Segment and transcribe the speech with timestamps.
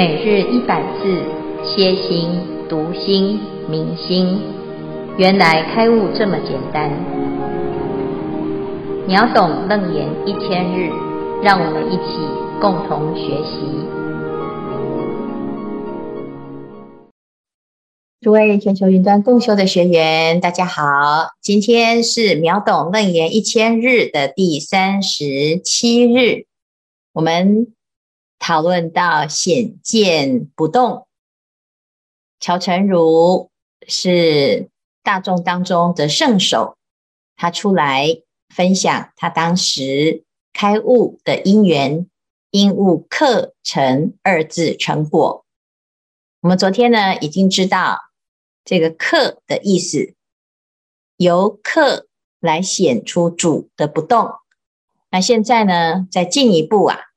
[0.00, 1.22] 每日一百字，
[1.62, 2.30] 歇心、
[2.70, 4.40] 读心、明心，
[5.18, 6.90] 原来开悟这么简单。
[9.06, 10.90] 秒懂楞严一千日，
[11.42, 12.16] 让我们一起
[12.62, 13.60] 共同学习。
[18.22, 20.82] 诸位全球云端共修的学员，大家好，
[21.42, 26.46] 今天是秒懂楞严一千日的第三十七日，
[27.12, 27.74] 我们。
[28.40, 31.06] 讨论到显见不动，
[32.40, 33.50] 乔诚儒
[33.86, 34.70] 是
[35.02, 36.78] 大众当中的圣手，
[37.36, 42.08] 他出来分享他当时开悟的因缘，
[42.50, 45.44] 因悟客成二字成果。
[46.40, 47.98] 我们昨天呢已经知道
[48.64, 50.14] 这个客的意思，
[51.18, 52.08] 由客
[52.40, 54.30] 来显出主的不动。
[55.10, 57.09] 那现在呢再进一步啊。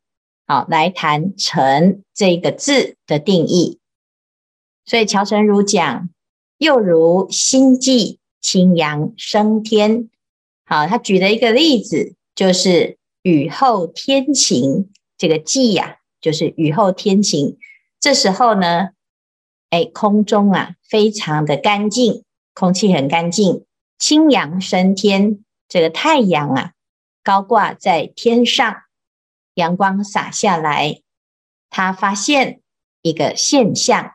[0.54, 3.80] 好，来谈成这个字的定义。
[4.86, 6.10] 所以乔诚如讲，
[6.60, 10.12] 又如星际清扬升天。
[10.64, 14.92] 好，他举了一个例子，就是雨后天晴。
[15.18, 17.58] 这个际呀、就是雨后天晴。
[18.00, 18.90] 这时候呢，
[19.72, 22.24] 哎，空中啊，非常的干净，
[22.54, 23.66] 空气很干净，
[23.98, 25.44] 清扬升天。
[25.68, 26.74] 这个太阳啊，
[27.24, 28.76] 高挂在天上。
[29.56, 31.02] 阳光洒下来，
[31.70, 32.62] 他发现
[33.02, 34.14] 一个现象，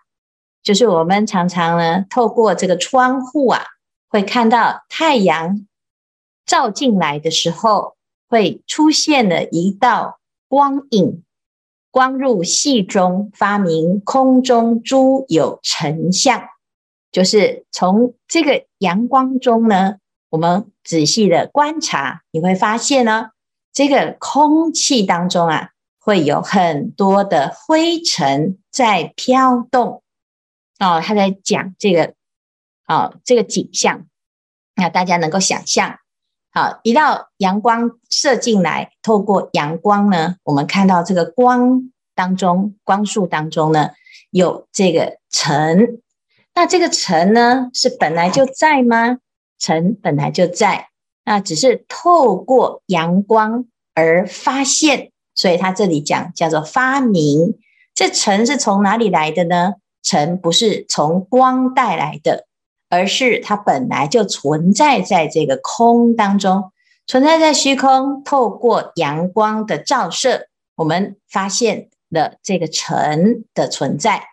[0.62, 3.62] 就是我们常常呢透过这个窗户啊，
[4.08, 5.66] 会看到太阳
[6.46, 7.96] 照进来的时候，
[8.28, 11.22] 会出现了一道光影，
[11.90, 16.48] 光入隙中，发明空中诸有成像，
[17.12, 19.96] 就是从这个阳光中呢，
[20.30, 23.30] 我们仔细的观察，你会发现呢。
[23.78, 30.02] 这个空气当中啊，会有很多的灰尘在飘动
[30.80, 31.00] 哦。
[31.00, 32.14] 他在讲这个
[32.88, 34.04] 哦，这个景象，
[34.74, 36.00] 那大家能够想象。
[36.50, 43.90] 好，一道阳光射进来，透过阳光呢，我们看到这个光当中，光束当中呢，
[44.32, 46.02] 有这个尘。
[46.52, 49.18] 那这个尘呢，是本来就在吗？
[49.56, 50.88] 尘本来就在。
[51.28, 57.58] 那只是透过阳光而发现，所以他这里讲叫做发明。
[57.94, 59.74] 这尘是从哪里来的呢？
[60.02, 62.46] 尘不是从光带来的，
[62.88, 66.72] 而是它本来就存在在这个空当中，
[67.06, 68.24] 存在在虚空。
[68.24, 74.28] 透过阳光的照射，我们发现了这个尘的存在。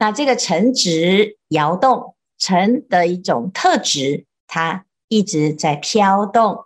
[0.00, 4.86] 那这个尘质摇动，尘的一种特质，它。
[5.12, 6.64] 一直在飘动，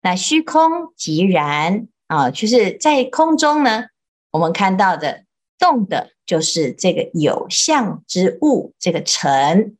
[0.00, 3.84] 那虚空即然啊，就是在空中呢。
[4.30, 5.24] 我们看到的
[5.58, 9.76] 动的，就是这个有相之物，这个尘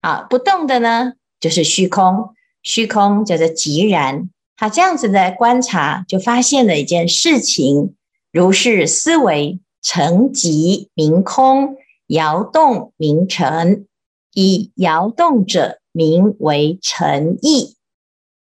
[0.00, 2.34] 啊；不动的呢，就是虚空。
[2.62, 4.30] 虚空叫做即然。
[4.56, 7.94] 他这样子的观察，就发现了一件事情：
[8.32, 11.76] 如是思维，尘即明空，
[12.06, 13.86] 摇动明尘，
[14.32, 15.81] 以摇动者。
[15.92, 17.76] 名为尘异，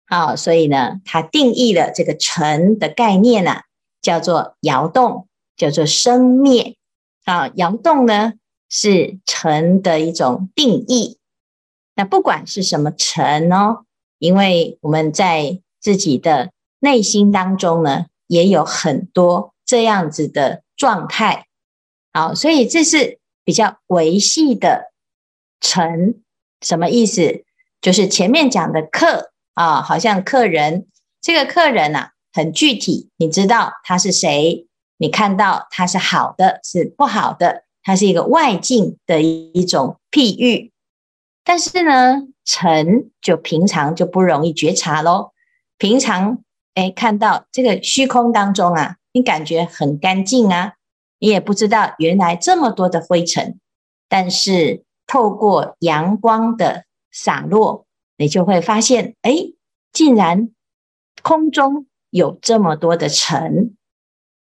[0.07, 3.63] 好，所以呢，它定义了这个尘的概念呢、啊，
[4.01, 6.77] 叫做摇动，叫做生灭。
[7.25, 8.33] 啊，摇动呢
[8.67, 11.19] 是尘的一种定义。
[11.95, 13.85] 那不管是什么尘哦，
[14.17, 21.45] 因为我们在自己的内心当中呢，也有很多这样子的状态。
[22.11, 24.91] 好，所以这是比较维系的
[25.59, 26.23] 尘。
[26.61, 27.43] 什么意思？
[27.81, 30.85] 就是前面讲的客啊，好像客人，
[31.19, 34.67] 这个客人呐，很具体，你知道他是谁？
[34.97, 40.71] 你看到他是好的，是不好的，他是一个外境的一种譬喻。
[41.43, 45.31] 但是呢，尘就平常就不容易觉察喽。
[45.79, 46.43] 平常
[46.75, 50.73] 哎，看到这个虚空当中啊，你感觉很干净啊，
[51.17, 53.59] 你也不知道原来这么多的灰尘，
[54.07, 54.83] 但是。
[55.11, 57.85] 透过阳光的洒落，
[58.15, 59.51] 你就会发现，哎，
[59.91, 60.51] 竟然
[61.21, 63.75] 空中有这么多的尘。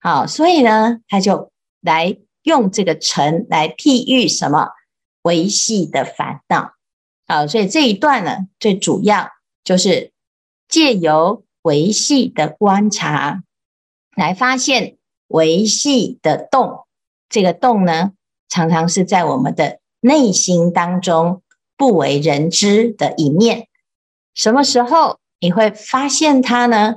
[0.00, 1.52] 好，所以呢，他就
[1.82, 4.70] 来用这个尘来譬喻什么
[5.20, 6.72] 维系的烦恼。
[7.26, 9.28] 好，所以这一段呢，最主要
[9.64, 10.14] 就是
[10.66, 13.42] 借由维系的观察，
[14.16, 14.96] 来发现
[15.26, 16.86] 维系的动。
[17.28, 18.12] 这个动呢，
[18.48, 19.83] 常常是在我们的。
[20.04, 21.40] 内心当中
[21.78, 23.68] 不为人知的一面，
[24.34, 26.96] 什么时候你会发现它呢？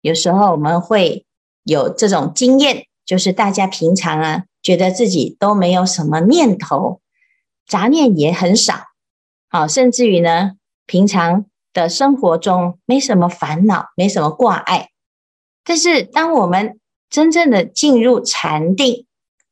[0.00, 1.26] 有时候我们会
[1.64, 7.02] 有这种经验，就是大家平常啊，觉得自己都没有什么念头，
[7.66, 8.74] 杂念也很少，
[9.50, 10.52] 好，甚至于呢，
[10.86, 11.44] 平常
[11.74, 14.88] 的生活中没什么烦恼，没什么挂碍。
[15.62, 16.80] 但是，当我们
[17.10, 19.04] 真正的进入禅定，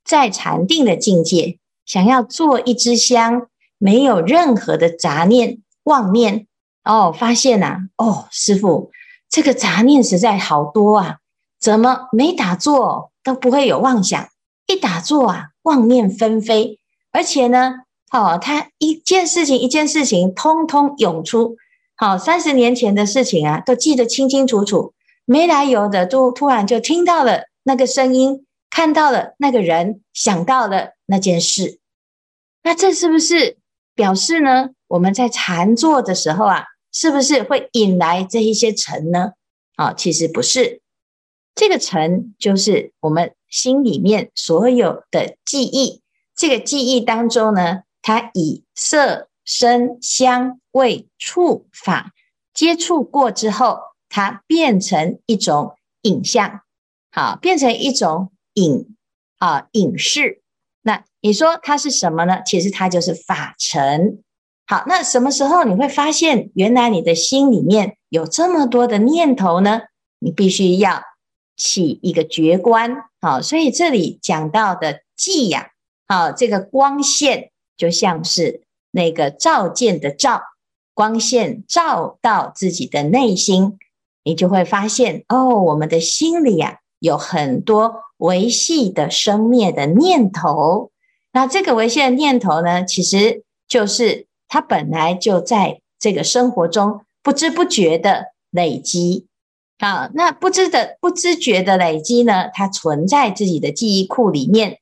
[0.02, 3.48] 在禅定的境界，想要做一支香，
[3.78, 6.46] 没有任何的杂念、妄念，
[6.84, 8.90] 哦，发现呐、哦，师父，
[9.28, 11.16] 这个杂念实在好多啊，
[11.60, 14.28] 怎么没打坐都不会有妄想，
[14.66, 16.78] 一打坐啊，妄念纷飞，
[17.12, 17.80] 而且呢，
[18.12, 21.56] 哦，他一件事情一件事情通通涌出，
[21.96, 24.92] 好、哦，三十年前的事情啊，都记得清清楚楚，
[25.24, 31.78] 没来由的都突然就听到了那个声音，看到了那个人，想到了那件事，
[32.64, 33.56] 那这是不是
[33.94, 34.70] 表示呢？
[34.88, 39.34] 我们在禅坐的时候啊，是不是会引来这一些尘呢？
[39.76, 40.82] 啊、其实不是，
[41.54, 46.02] 这个尘就是我们心里面所有的记忆。
[46.34, 52.10] 这个记忆当中呢，它以色、声、香、味、触、法
[52.52, 53.78] 接触过之后，
[54.08, 56.62] 它变成一种影像，
[57.12, 58.96] 好，变成一种影
[59.38, 60.42] 啊影视。
[60.82, 62.42] 那你说它是什么呢？
[62.44, 64.22] 其实它就是法尘。
[64.66, 69.82] 好，那什么时候你会发现原来你的心里面有这么多的念头呢？
[70.18, 71.02] 你必须要
[71.56, 72.96] 起一个觉观。
[73.20, 75.70] 好，所以这里讲到的记呀，
[76.06, 80.42] 好，这个光线就像是那个照见的照，
[80.94, 83.78] 光线照到自己的内心，
[84.22, 90.90] 你就会发现哦，我们的心里呀有很多维系的生灭的念头。
[91.32, 94.26] 那这个维系的念头呢，其实就是。
[94.46, 99.26] 它本来就在这个生活中不知不觉的累积，
[99.78, 104.78] 啊，那不知的不知觉的累积呢，它存在自己的记忆库里面，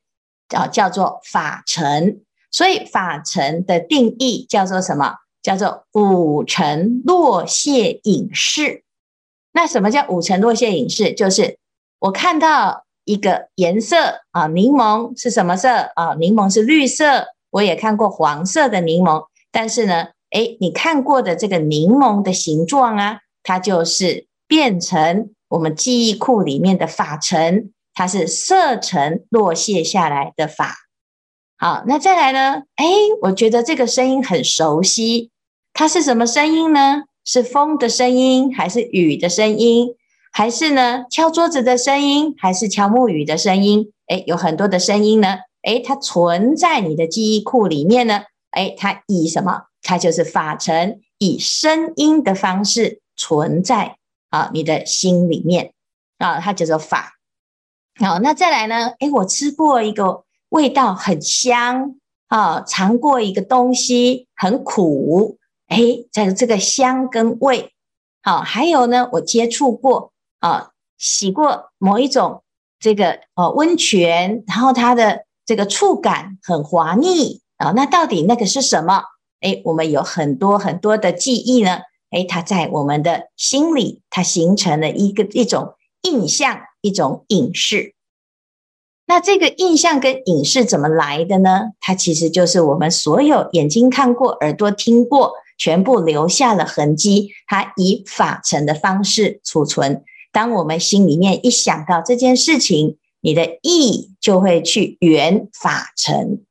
[0.47, 2.21] 叫叫做法尘。
[2.51, 5.15] 所以法尘的定义叫做什么？
[5.43, 8.85] 叫做五尘落谢影视。
[9.53, 11.15] 那什么叫五尘落谢影视？
[11.15, 11.57] 就是
[12.01, 16.15] 我看到一个颜色啊，柠檬是什么色啊？
[16.15, 17.27] 柠檬是绿色。
[17.51, 19.25] 我也看过黄色的柠檬。
[19.51, 30.75] 但是呢，诶，你看过的这个柠檬的形状啊，它就是变成我们记忆库里面的法尘，它是色尘落谢下来的法。
[31.59, 32.63] 好，那再来呢？
[32.77, 32.87] 诶，
[33.23, 35.31] 我觉得这个声音很熟悉，
[35.75, 37.03] 它是什么声音呢？
[37.25, 39.95] 是风的声音，还是雨的声音，
[40.33, 43.93] 还是呢敲桌子的声音，还是敲木鱼的声音？
[44.09, 48.23] 诶，有很多的声音呢，诶，它存在你的记忆库里面呢。
[48.51, 49.65] 哎，它以什么？
[49.83, 53.97] 它就是法尘，以声音的方式存在
[54.31, 55.73] 啊，你的心里面
[56.19, 57.19] 啊，它叫做法。
[58.01, 58.93] 好，那再来呢？
[59.01, 61.95] 哎，我吃过一个味道很香
[62.29, 65.39] 啊，尝过一个东西很苦。
[65.69, 65.79] 哎，
[66.11, 67.73] 在这个香跟味，
[68.23, 72.43] 好，还有呢，我接触过啊，洗过某一种
[72.81, 77.41] 这个呃温泉，然后它的这个触感很滑腻。
[77.59, 79.05] 啊，那到底那个是什么？
[79.41, 81.79] 诶，我们有很多很多的记忆呢。
[82.11, 87.95] 诶，它在我们的心里，它形成了一个一种印象，一种影视。
[89.07, 91.71] 那这个印象跟影视怎么来的呢？
[91.81, 97.31] 它其实就是我们所有眼睛看过、耳朵听过，全部留下了痕迹。
[97.47, 100.03] 它以法尘的方式储存。
[100.33, 106.43] 当我们心里面一想到这件事情，你的意就会去缘法尘。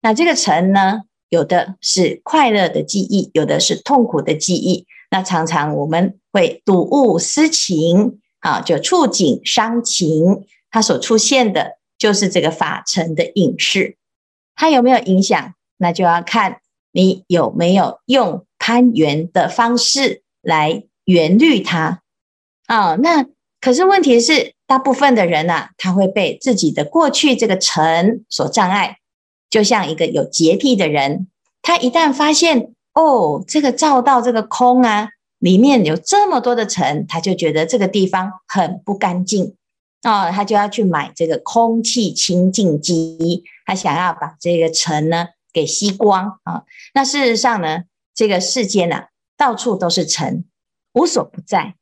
[0.00, 4.86] 那这个尘呢，有的是快乐的记忆，有的是痛苦的记忆。
[5.10, 13.96] 那常常我们会睹物思情，啊，就触景伤情，它所出现的就是这个法尘的影视。
[14.54, 15.54] 它有没有影响？
[15.78, 16.60] 那就要看
[16.92, 22.02] 你有没有用攀缘的方式来缘虑它。
[22.66, 23.26] 啊，那
[23.60, 28.98] 可是问题是，大部分的人啊，他会被自己的过去这个尘所障碍。
[29.48, 31.28] 就像一个有洁癖的人，
[31.62, 35.08] 他一旦发现哦，这个照到这个空啊，
[35.38, 39.54] 里面有这么多的尘，他就觉得这个地方很不干净
[40.02, 46.64] 哦，他就要去买这个空气清净机，他想要把这个尘呢给吸光啊。
[46.92, 49.04] 那事实上呢，这个世间呢，
[49.36, 50.44] 到处都是尘，
[50.92, 51.76] 无所不在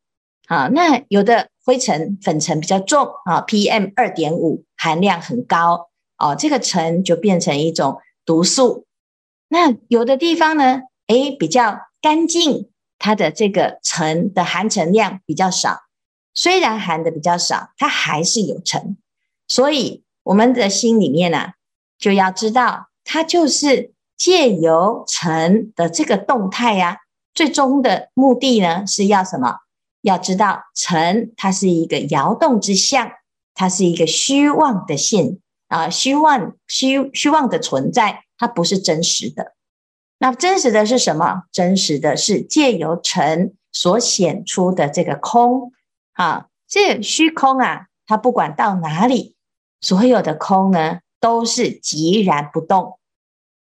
[0.47, 0.69] 啊。
[0.69, 5.89] 那有的灰尘、粉尘比较重啊，PM 二点五含量很高。
[6.17, 8.87] 哦，这个尘就变成一种毒素。
[9.49, 15.81] 那有的地方呢，诶，比较干净，它的这个尘的含尘量比较少。
[16.33, 18.97] 虽然含的比较少，它还是有尘。
[19.49, 21.55] 所以我们的心里面呢、啊，
[21.99, 26.97] 就要知道，它就是借由尘的这个动态呀、啊，
[27.35, 29.59] 最终的目的呢，是要什么？
[30.05, 33.11] 要知道尘它是一个摇动之相，
[33.55, 39.55] 它是一个虚妄的现啊，虚妄虚虚妄的存在，它不是真实的。
[40.19, 41.45] 那真实的是什么？
[41.51, 45.73] 真实的是借由尘所显出的这个空
[46.13, 49.37] 啊，这虚空啊，它不管到哪里，
[49.81, 52.99] 所有的空呢，都是寂然不动。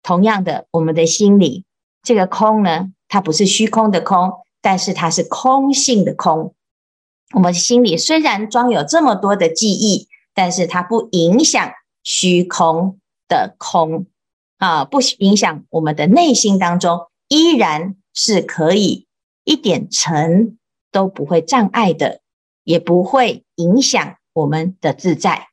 [0.02, 1.64] 同样的，我们的心里
[2.02, 4.34] 这个空呢，它不是虚空的空。
[4.66, 6.52] 但是它是空性的空，
[7.32, 11.70] 我们心里虽然装有这么多的记忆，但是它不影响
[12.02, 14.06] 虚空的空
[14.58, 19.06] 啊，不影响我们的内心当中依然是可以
[19.44, 20.58] 一点尘
[20.90, 22.20] 都不会障碍的，
[22.64, 25.46] 也不会影响我们的自在。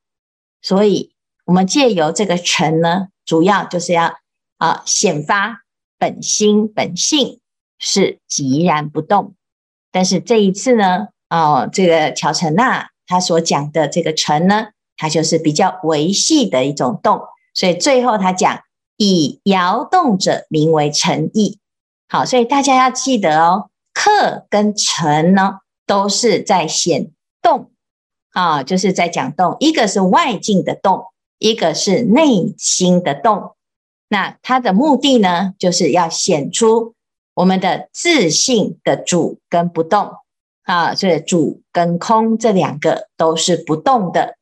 [0.64, 1.14] 所以，
[1.46, 4.16] 我们借由这个尘呢，主要就是要
[4.58, 5.60] 啊显发
[6.00, 7.42] 本心本性。
[7.86, 9.36] 是寂然不动，
[9.92, 17.20] 但是这一次呢，哦，这个乔陈娜他所讲的这个尘呢，它就是比较维系的一种动，
[17.54, 18.62] 所以最后他讲
[18.96, 21.60] 以摇动者名为诚意。
[22.08, 27.12] 好，所以大家要记得哦，客跟尘呢都是在显
[27.42, 27.70] 动
[28.32, 31.04] 啊，就是在讲动，一个是外境的动，
[31.38, 33.56] 一个是内心的动。
[34.08, 36.93] 那它的目的呢，就是要显出。
[37.36, 40.12] 我们的自信的主跟不动
[40.64, 44.38] 啊，所以主跟空这两个都是不动的，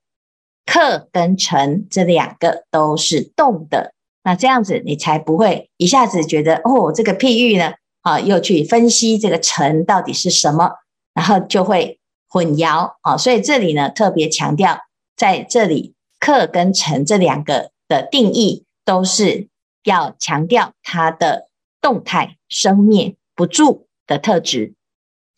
[0.66, 3.94] 客跟尘这两个都是动的。
[4.24, 10.72] 那这样子你才不会一下子觉得哦，这个譬喻呢啊，又去分析这个尘到底是什么，
[11.14, 13.16] 然后就会混淆啊。
[13.16, 14.78] 所以这里呢特别强调，
[15.16, 19.48] 在这里客跟尘这两个的定义都是
[19.86, 21.48] 要强调它的。
[21.82, 24.76] 动态生灭不住的特质。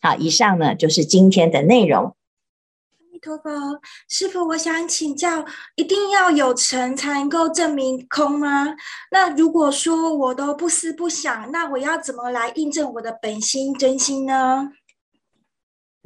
[0.00, 2.04] 好，以上呢就是今天的内容。
[2.04, 5.46] 阿弥陀佛，师傅，我想请教，
[5.76, 8.76] 一定要有成才能够证明空吗？
[9.10, 14.72] 那如果说我都不思不想，那我要怎么来印证我的本心真心呢？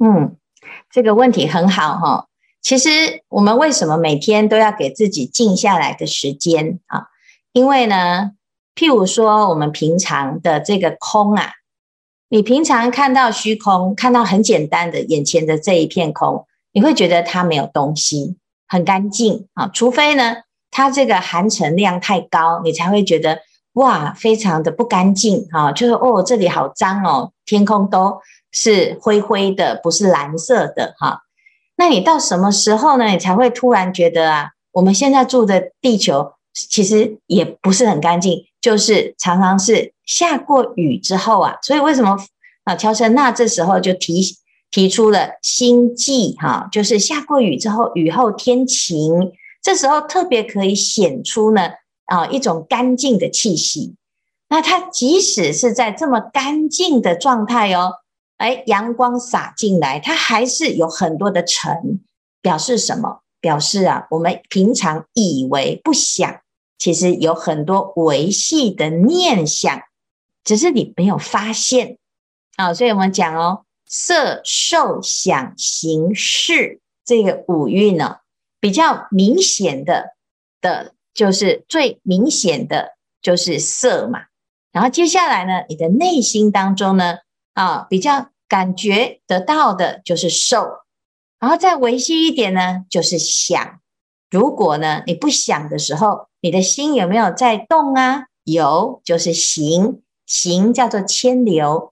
[0.01, 0.37] 嗯，
[0.89, 2.27] 这个问题很好哈。
[2.61, 7.07] 其实我们为什么每天都要给自己静下来的时间啊？
[7.51, 8.31] 因为呢。
[8.79, 11.51] 譬如说，我们平常的这个空啊，
[12.29, 18.37] 你平常看到虚空，看到很简单的眼前的这一片空，你会觉得它没有东西，
[18.69, 19.69] 很干净啊。
[19.73, 20.37] 除非呢，
[20.71, 23.39] 它这个含尘量太高，你才会觉得
[23.73, 25.73] 哇，非常的不干净啊。
[25.73, 28.21] 就是哦，这里好脏哦，天空都
[28.53, 31.23] 是灰灰的，不是蓝色的哈。
[31.75, 33.07] 那你到什么时候呢？
[33.07, 38.45] 你才会突然觉得啊，我们现在住的地球其实也不是很干净。
[38.61, 42.17] 就是常常是下过雨之后啊，所以为什么
[42.63, 42.75] 啊？
[42.75, 44.21] 乔生那这时候就提
[44.71, 51.69] 提出了心悸哈，就是下过雨之后，雨后天晴，这时候特别可以显出呢
[52.05, 53.95] 啊一种干净的气息。
[54.49, 57.93] 那它即使是在这么干净的状态哦，
[58.37, 62.01] 哎，阳光洒进来，它还是有很多的尘，
[62.41, 63.21] 表示什么？
[63.41, 66.41] 表示啊，我们平常以为不想。
[66.79, 69.81] 其实有很多维系的念想，
[70.43, 71.97] 只是你没有发现
[72.55, 72.73] 啊。
[72.73, 78.19] 所以我们讲哦，色、受、想、行、识这个五蕴呢，
[78.59, 80.15] 比较明显的
[80.61, 84.21] 的，就是最明显的就是色嘛。
[84.71, 87.17] 然后接下来呢，你的内心当中呢，
[87.53, 90.65] 啊，比较感觉得到的就是受，
[91.39, 93.81] 然后再维系一点呢，就是想。
[94.29, 98.25] 如果呢，你不想的时候，你的心有没有在动啊？
[98.43, 101.91] 有，就是行，行叫做牵流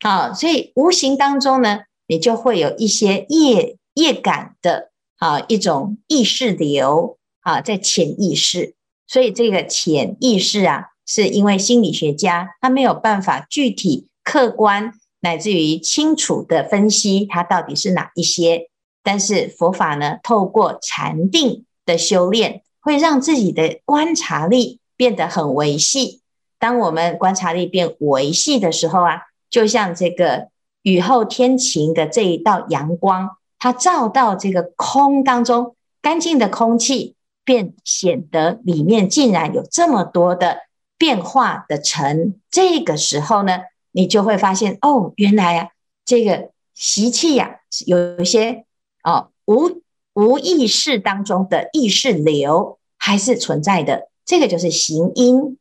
[0.00, 0.32] 啊。
[0.32, 8.74] 所以无形当中呢，你就会有一些业业感的啊一种意识流啊，在潜意识。
[9.06, 18.68] 所以这个潜意识啊，是因为心理学家他没有办法具体、客观乃至于清楚的分析它到底是哪一些。
[19.02, 22.62] 但是佛法呢，透过禅定的修炼。
[22.88, 26.22] 会让自己的观察力变得很维细。
[26.58, 30.48] 当我们观察力变维细的时候啊，就像这个
[30.80, 37.14] 雨后天晴的这一道阳光，它照到这个空当中，干净的空气，
[37.44, 40.60] 便显得里面竟然有这么多的
[40.96, 42.40] 变化的尘。
[42.50, 43.58] 这个时候呢，
[43.92, 45.68] 你就会发现哦，原来啊，
[46.06, 48.64] 这个习气呀，有一些
[49.04, 49.82] 哦无。
[50.14, 55.56] 无意识当中的意识流还是存在的，这个就是行因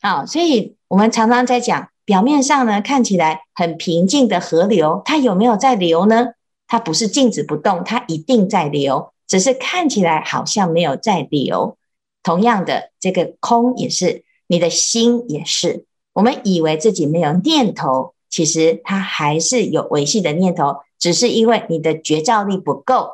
[0.00, 0.24] 啊。
[0.24, 6.28] 所以我们常常在讲，表面上呢看起来很平静的河流，它有没有在流呢？
[6.66, 11.76] 它不是静止不动，它一定在流，只是看起来好像没有在流。
[12.22, 15.84] 同样的，这个空也是，你的心也是。
[16.14, 23.10] 我们以为自己没有念头，其实它还是有维系的念头，只是因为你的觉照力不够。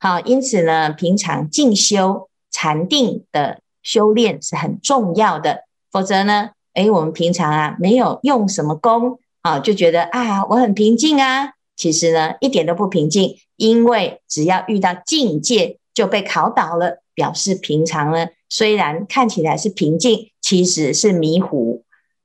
[0.00, 2.28] 好，因此呢，平常静修
[2.60, 5.62] 禅定的修炼是很重要的。
[5.92, 21.84] 否则呢，诶，我们平常啊没有用什么功啊，就觉得啊我很平静啊，其实呢一点都不平静，因为只要遇到境界就被考倒了，表示平常呢虽然看起来是平静，其实是迷糊。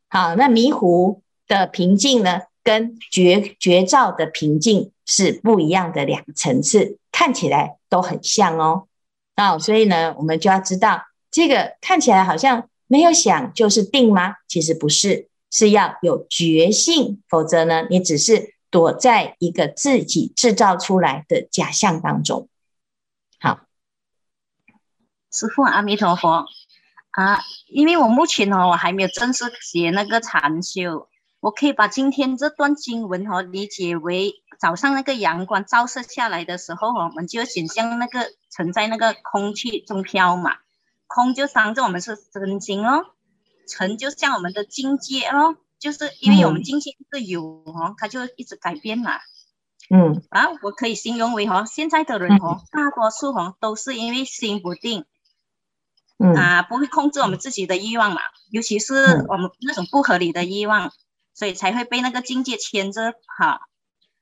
[0.09, 8.87] 好，那迷糊的平静呢，跟绝绝照的平静是不一样的两层次，看起来都很像哦。
[9.35, 14.35] 啊，所以呢，我们就要知道，这个看起来好像没有想就是定吗？
[14.47, 22.47] 其实不是，是要有觉性，否则呢，你只是躲在一个自己制造出来的假象当中。
[23.39, 23.61] 好，
[25.31, 26.45] 师父阿弥陀佛。
[27.15, 31.07] 啊，因为我目前哦，我还没有正式学那个禅修，
[31.41, 40.57] 我可以把今天这段经文哦理解为早上那个阳光照射下来的时候哦，我们就想象那个尘在那个空气中飘嘛，
[41.07, 43.05] 空就当作我们是真心哦，
[43.67, 49.19] 尘就像我们的境界哦，就是因为我们境界是有哦，它就一直改变嘛。
[49.89, 55.05] 嗯，啊，我可以形容为哦，现在的人哦，大多数哦都是因为心不定。
[56.19, 60.91] 嗯、啊，不会控制我们自己的欲望嘛，尤其是我们那种不合理的欲望，嗯、
[61.33, 63.67] 所以才会被那个境界牵着哈，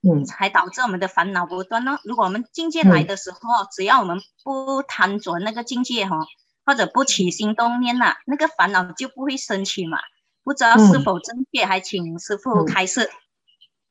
[0.01, 1.99] 嗯，才导致我们的烦恼不断呢。
[2.03, 6.17] 如果我们境界来的时候，嗯、只要我们不贪着那个境界哈，
[6.65, 9.97] 或者不起心动念呐，那个烦恼就不会升起嘛。
[10.43, 13.09] 不知道是否正确，嗯、还请师傅开示。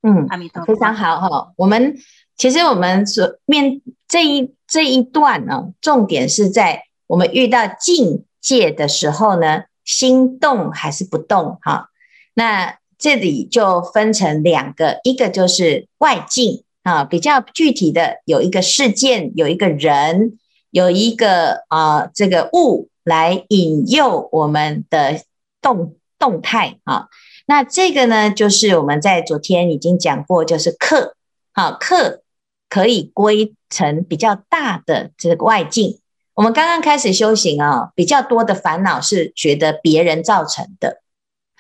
[0.03, 1.53] 嗯，阿弥陀佛，非常好哈。
[1.57, 1.97] 我们
[2.37, 6.85] 其实我们所面这一这一段呢，重点是在。
[7.07, 11.59] 我们遇到境界的时候呢，心动还是不动？
[11.61, 11.91] 哈，
[12.35, 20.39] 那这里就分成两个，一个就是外境啊，比较具体的有一个事件，有一个人，
[20.71, 25.23] 有一个啊这个物来引诱我们的
[25.63, 27.09] 动动态啊。
[27.47, 31.15] 那这个呢，就是我们在昨天已经讲过，就是客，
[31.53, 32.21] 好，客
[32.69, 35.99] 可以归成比较大的这个外境。
[36.35, 41.01] 我们刚刚开始修行啊、比较多的烦恼是觉得别人造成的。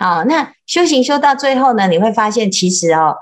[0.02, 3.16] 好，那修行修到最后呢，你会发现其实哦，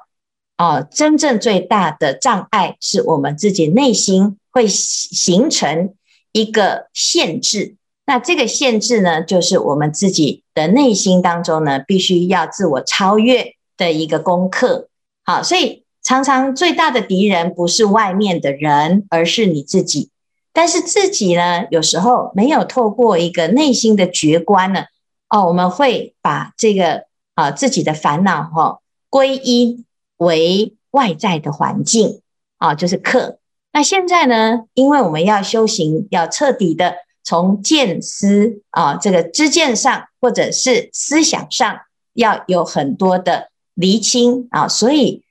[0.57, 5.93] 哦，真正最大的障碍是我们自己内心会形成
[6.31, 7.75] 一个限制。
[8.07, 14.89] 那这个限制呢，就是我们自己的内心当中呢，必须要自我超越的一个功课。
[15.25, 20.11] 好，所以常常最大的敌人不是外面的人，而是你自己。
[20.53, 24.85] 但是自己呢，有时候没有透过一个内心的觉观呢，
[25.29, 29.85] 哦，我们会把这个啊自己的烦恼哈归因
[30.17, 32.23] 为外在的环境
[32.59, 33.39] 啊，就是客。
[33.73, 41.81] 那现在呢，因为我们要修行，要彻底的从见思啊这个知见上，或者是思想上，
[42.15, 45.25] 要有很多的厘清啊，所以。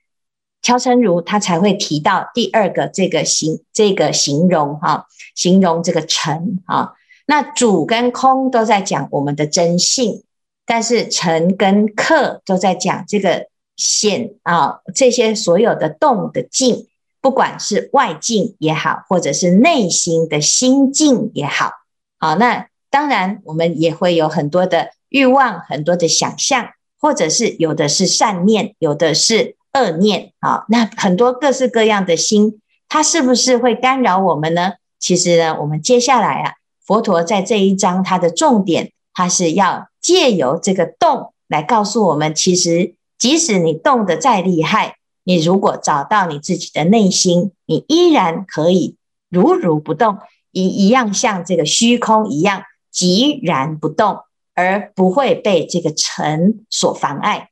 [0.60, 5.06] 乔成儒他才会提到第二个这个形这个形容哈，
[5.36, 6.94] 形容这个尘啊。
[7.28, 10.24] 那主跟空都在讲我们的真性，
[10.64, 16.86] 但是尘跟客都在讲这个显啊，这些所有的动的静，
[17.20, 21.72] 不管是外境也好，或者是内心的心境也好，
[22.18, 29.54] 好，那当然我们也会有很多的欲望，很多的想象，或者是有的是善念，有的是。
[29.74, 34.72] 恶念啊，那很多各式各样的心，它是不是会干扰我们呢？
[34.98, 36.54] 其实呢，我们接下来啊，
[36.88, 48.96] 佛陀在这一章它的重点，它是要借由这个动来告诉我们，其实即使你动得再厉害，你如果找到你自己的内心，你依然可以
[49.28, 50.16] 如如不动，
[50.50, 54.20] 一一样像这个虚空一样寂然不动，
[54.54, 57.50] 而不会被这个尘所妨碍。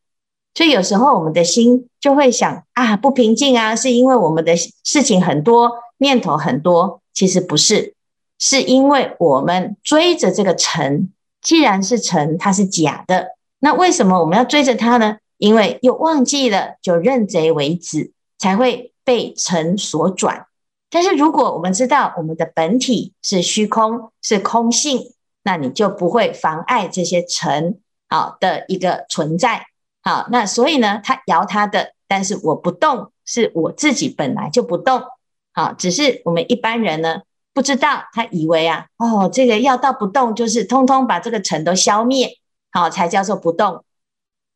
[0.54, 7.02] 所以有时候我们的心就会想啊，不平静啊，是因为我们的事情很多，念头很多。
[7.12, 7.94] 其实不是，
[8.38, 15.18] 是因为我们追着这个尘，既然是尘，它是假的，那为什么我们要追着它呢？
[15.38, 20.46] 因为又忘记了，就认贼为子，才会被尘所转。
[20.88, 29.66] 但是如果我们知道我们的本体是虚空，是空性，那你就不会妨碍这些尘好的一个存在。
[30.02, 35.02] 好，那所以呢，他摇他的，但是我不动，是我自己本来就不动。
[35.52, 37.22] 好，只是我们一般人呢
[37.56, 42.36] 不知道，他以为啊，哦，这个要到不动，就是通通把这个尘都消灭，
[42.70, 43.82] 好，才叫做不动。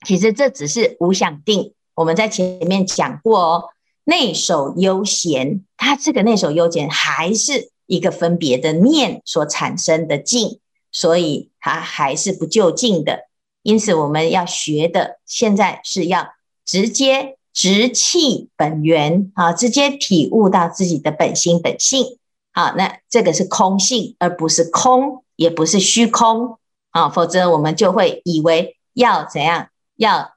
[0.06, 1.72] 其实这只是无想定。
[1.94, 3.64] 我们在前面讲过哦。
[4.04, 10.58] 内守悠闲，它这个内守悠闲还是一个分别的念所产生的境，
[10.90, 13.28] 所以它还是不究竟的。
[13.62, 16.34] 因此，我们要学的现在是要
[16.66, 22.18] 直接直气本源啊，直接体悟到自己的本心本性。
[22.52, 26.58] 好，那这个是空性，而不是空，也不是虚空
[26.90, 30.32] 啊，否则我们就会以为要怎样，要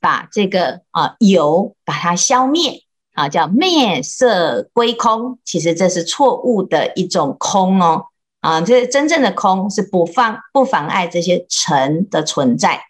[0.00, 2.84] 把这个啊有把它消灭。
[3.14, 8.04] 啊，叫灭色归空，其实这是错误的一种空哦。
[8.38, 12.80] 啊，这真正的空是不妨不妨碍这些尘的存在。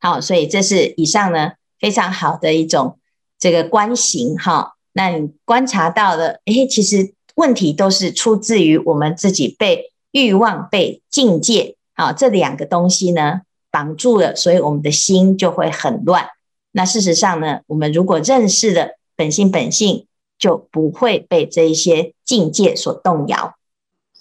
[0.00, 2.98] 好，所以这是以上呢非常好的一种
[3.38, 4.74] 这个观行哈。
[4.92, 16.28] 那你观察到了，诶，其实问题都是出自于我们自己被欲望、被境界啊这两个东西呢绑住了，所以我们的心就会很乱。
[16.72, 18.98] 那事实上呢，我们如果认识了。
[19.16, 23.56] 本性本性就不会被这一些境界所动摇。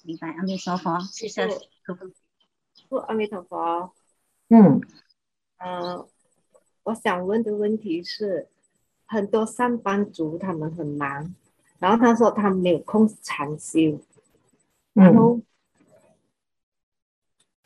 [0.03, 1.47] 明白，阿弥陀佛，谢谢。
[2.89, 3.91] 不，阿弥陀佛。
[4.49, 4.79] 嗯，
[5.57, 6.07] 呃，
[6.83, 8.49] 我想问的问题是，
[9.07, 11.33] 很多上班族他们很忙，
[11.83, 13.99] 然后他说他没有空禅修，
[14.93, 15.37] 然后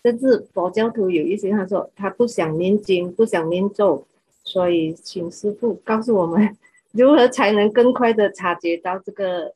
[0.02, 4.08] 甚至佛教徒有一些他说他不想念经，不想念咒，
[4.44, 6.58] 所以请师傅告诉我们。
[6.94, 9.54] 如何才能更快的察觉到这个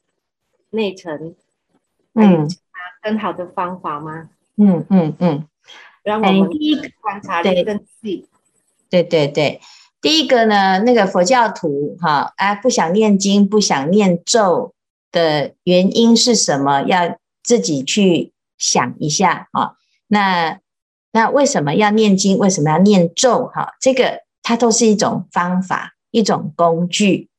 [0.69, 1.33] 内层？
[2.13, 2.47] 嗯，
[3.01, 4.29] 更好的方法吗？
[4.57, 5.47] 嗯嗯嗯，
[6.03, 8.27] 让我们第一个观察力更细。
[8.91, 9.59] 对对对，
[10.01, 14.73] 第一个呢，那个佛教徒哈，哎，不想念经，不想念咒
[15.11, 16.81] 的原因是什么？
[16.83, 19.73] 要自己去想一下啊。
[20.07, 20.59] 那
[21.11, 22.37] 那为什么要念经？
[22.37, 23.51] 为什么要念咒？
[23.53, 27.29] 哈，这个它都是一种方法，一种工具。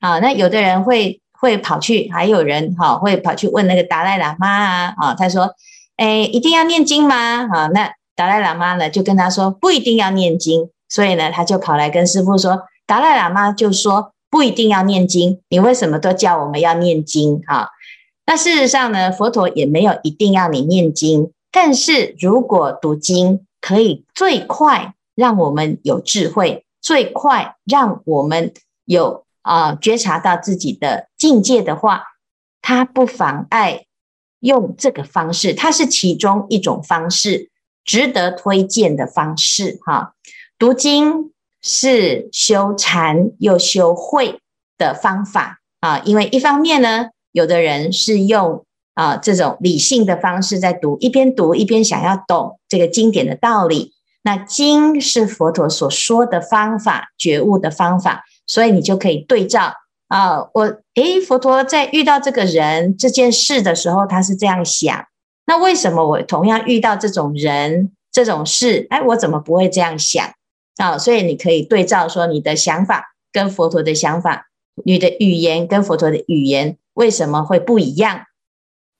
[0.00, 5.54] 啊，那有的人会会跑去，还有人哈、啊、会跑去问那个达赖喇嘛啊，啊，他说，
[5.96, 7.48] 哎，一定要念经吗？
[7.52, 17.42] 啊，那达赖喇嘛呢就跟他说不一定要念经，所以呢他就跑来跟师父说，达赖喇嘛就说不一定要念经，你为什么都叫我们要念经？
[17.46, 17.68] 啊，
[18.26, 28.52] 那事实上呢，佛陀也没有一定要你念经，但是如果读经可以最快让我们有智慧，最快让我们
[28.84, 29.24] 有。
[29.44, 32.04] 啊，觉察到自己的境界的话，
[32.60, 33.86] 它不妨碍
[34.38, 37.50] 用这个方式，它是其中一种方式，
[37.84, 39.80] 值得推荐的方式。
[39.84, 40.14] 哈，
[40.62, 44.38] 读经是修禅又修慧
[44.78, 53.94] 的方法啊，因为一方面呢，有的人是用啊这种理性的方式在读，一边读一边想要懂这个经典的道理。
[54.22, 58.22] 那经是佛陀所说的方法，觉悟的方法。
[58.46, 59.74] 所以你就可以对照
[60.06, 65.04] 啊，我诶，佛陀在遇到这个人这件事的时候，他是这样想。
[65.44, 70.24] 那为什么我同样遇到这种人这种事，哎，我怎么不会这样想
[70.76, 70.98] 啊？
[70.98, 74.48] 所以你可以对照说，你的想法跟佛陀的想法，
[74.84, 78.22] 你的语言跟佛陀的语言为什么会不一样？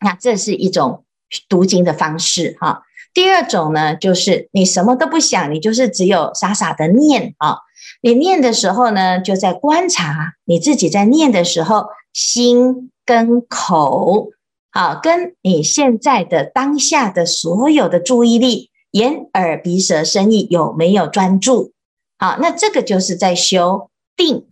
[0.01, 1.05] 那这是一种
[1.49, 2.83] 读经的方式哈。
[3.15, 7.59] 第二种呢，就是你什么都不想，你就是只有傻傻的念啊。
[8.01, 14.31] 你念的时候呢，就在观察你自己在念的时候，心跟口，
[14.71, 21.73] 好，跟你现在的当下的所有的注意力，眼耳鼻舌身意有没有专注？
[22.19, 24.47] 好，那这个就是在修定，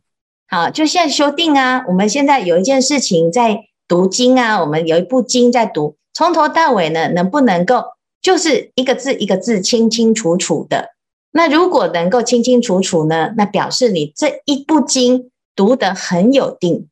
[0.48, 1.85] 好，就像修定啊。
[1.88, 7.85] 我们现在有一件事情在读经啊，我们有一部经在读，从头到尾呢，能不能够
[8.20, 10.90] 就是一个字一个字清清楚楚的？
[11.33, 13.33] 那如果能够清清楚楚呢？
[13.37, 16.88] 那表示你这一部经读得很有定。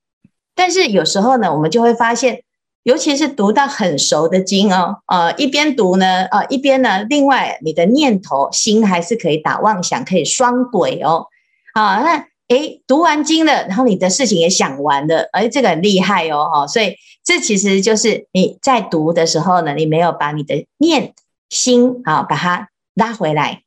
[0.55, 2.43] 但是有时候呢，我们就会发现，
[2.85, 11.27] 尤其是读到很熟的经哦，呃，一边读呢，呃，一边呢，另外你的念头心还是可以打妄想，可以双轨哦。
[11.75, 16.67] 好，那诶，读完经了，然后你的事情也想完了，诶，这个很厉害哦，哈。
[16.67, 21.13] 所以这其实就是你在读的时候呢，你没有把你的念
[21.51, 23.63] 心啊，把它拉回来。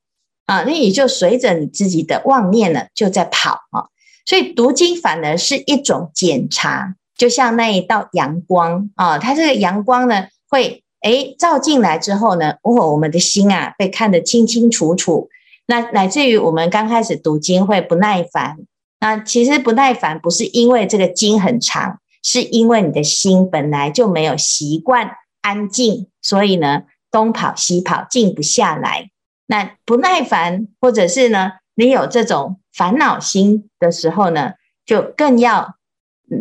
[0.47, 3.85] 啊，那你就随着你自己的妄念呢，就在跑啊。
[4.25, 15.29] 所以读经反而是一种检查，就像那一道阳光啊，它这个阳光呢，会诶照进来之后呢，哦，我们的心啊被看得清清楚楚。
[15.67, 18.57] 那乃至于我们刚开始读经会不耐烦，
[18.99, 29.09] 那其实不耐烦不是因为这个经很长，是因为你的心本来就没有习惯安静，所以呢东跑西跑，静不下来。
[29.45, 34.53] 那不耐烦，或者是呢你有这种烦恼心的时候呢，
[34.85, 35.75] 就更要。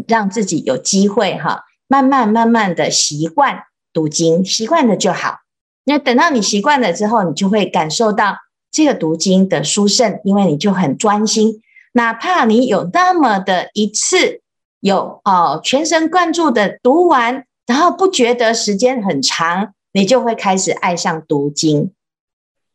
[0.07, 5.39] 让自己有机会哈，慢慢慢慢的习惯读经，习惯了就好。
[5.85, 8.37] 那等到你习惯了之后，你就会感受到
[8.71, 11.63] 这个读经的殊胜，因为你就很专心。
[11.93, 14.43] 哪怕你有那么的一次
[14.79, 21.93] 有哦，全神贯注的读完，然后不觉得时间很长，你就会开始爱上读经。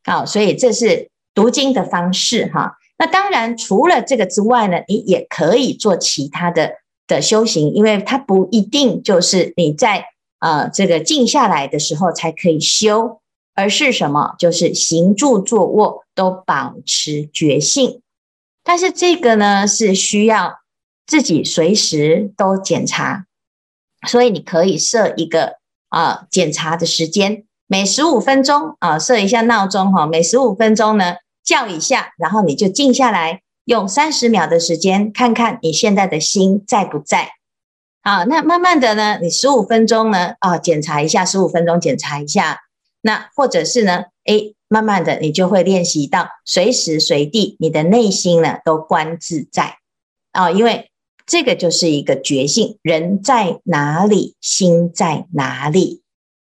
[0.04, 2.78] 好，所以这是读经的方式哈。
[2.98, 6.74] 那当然，除了这个之外呢，你也可以做其他的。
[7.08, 10.06] 的修行，因为它不一定就是你在
[10.40, 13.22] 呃这个静下来的时候才可以修，
[13.54, 14.36] 而是什么？
[14.40, 18.02] 就是行住坐卧都保持觉性。
[18.64, 20.60] 但是这个呢是需要
[21.06, 23.28] 自己随时都检查，
[24.08, 25.58] 所以你可以设一个
[25.90, 33.42] 啊、呃、检查的时间，每十五分钟啊、设一下闹钟哈，每十五分钟呢叫一下，然后你就静下来。
[33.66, 37.32] 用三十秒的时间，看看你现在的心在不在。
[38.04, 42.60] 好，那慢慢的呢，你十五分钟呢，啊，检查一下，十五分钟检查一下。
[43.02, 49.78] 那或者是呢，诶，慢慢的你就会练习到随时随地，你的内心呢都观自在。
[50.32, 50.92] 啊，因为
[51.26, 56.04] 这个就是一个觉性，人在哪里，心在哪里。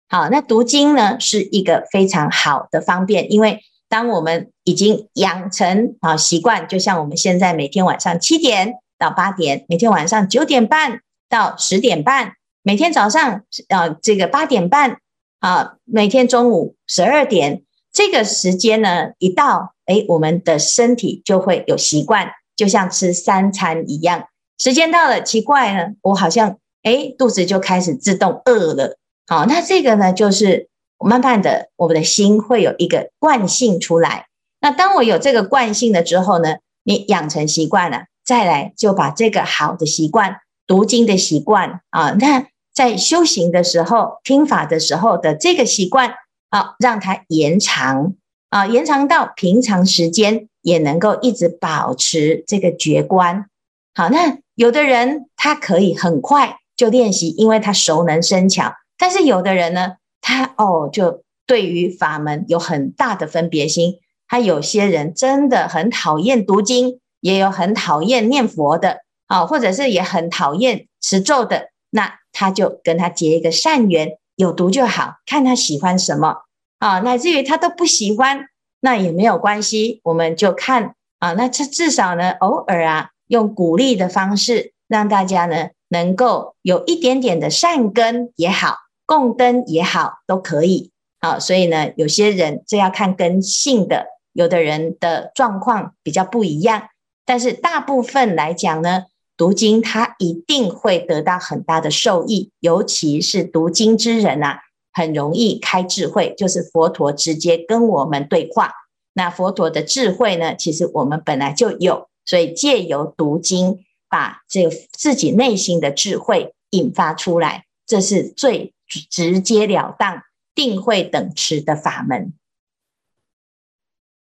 [0.09, 3.61] 好，那读经呢是一个非常好的方便，因为。
[3.90, 15.00] 当我们已经养成啊习惯，就像我们现在每天晚上七点到八点，每天晚上九点半到十点半，每天早上啊这个八点半
[15.40, 24.29] 啊，每天中午十二点，这个时间呢一到，哎，我们的身体就会有习惯，就像吃三餐一样。
[24.57, 28.96] 时间到了，奇怪呢，我好像哎肚子就开始自动饿了。
[29.26, 30.69] 好，那这个呢就是。
[31.06, 34.26] 慢慢的，我们的心会有一个惯性出来。
[34.60, 40.36] 那当我有这个惯性了之后呢，你养成习惯了，再来就把这个好的习惯，
[40.66, 46.14] 读经的习惯啊，那在修行的时候、听法的时候的这个习惯
[46.50, 48.14] 啊，让它延长
[48.50, 53.46] 啊，延长到平常时间也能够一直保持这个觉观。
[53.94, 58.74] 好，那有的人他可以很快就练习，因为他熟能生巧。
[58.98, 59.94] 但是有的人呢？
[60.20, 64.00] 他哦，就对于法门有很大的分别心。
[64.28, 71.70] 他有些人真的很讨厌读经，也有很讨厌念佛的啊，或者是也很讨厌持咒的。
[71.90, 76.37] 那他就跟他结一个善缘，有读就好，看他喜欢什么
[76.78, 77.00] 啊。
[77.00, 78.46] 乃至于他都不喜欢，
[78.78, 81.33] 那也没有关系，我们就看啊。
[81.33, 88.76] 那这至少呢，偶尔啊，用鼓励的方式，让大家呢能够有一点点的善根也好。
[89.10, 90.92] 供灯也好，都可以。
[91.20, 96.84] 好，所以呢，有些人这要看跟性的，有的人的状况比较不一样。
[97.24, 104.60] 但是大部分来讲呢，读经他一定会得到很大的受益，尤其是读经之人啊，
[104.92, 108.70] 很容易开智慧，就是佛陀直接跟我们对话。
[109.14, 118.72] 那佛陀的智慧呢，其实我们本来就有，所以借由读经，把这自己内心的智慧引发出来，这是最。
[118.90, 120.22] 直截了当、
[120.55, 122.35] 定慧等持的法门。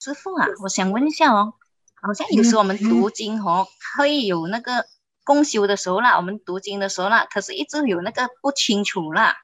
[0.00, 1.54] 师父啊，我想问一下哦，
[1.94, 4.86] 好像有时候我们读经哦，可以有那个
[5.24, 9.38] 共修的时候啦，我们读经的时候啦，可是一直有那个不清楚啦，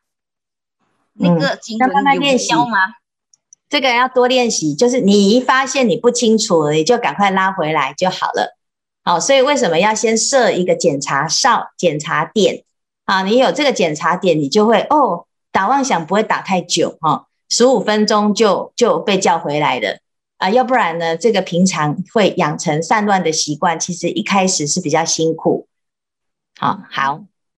[1.15, 2.79] 那个经文有效吗？
[3.69, 8.57] 这个要多练习，就是你一发现你不清楚，你就赶快拉回来就好了。
[9.03, 12.65] 好，所以为什么要先设一个检查哨、检查点？
[13.05, 20.01] 啊，你有这个检查点，你就会哦，打妄想不会打太久哈，十五分钟就就被叫回来的
[20.39, 25.69] 啊，要不然呢，这个平常会养成散乱的习惯，其实一开始是比较辛苦。
[26.59, 27.25] 好，好，